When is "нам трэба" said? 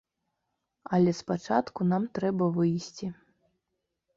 1.91-2.45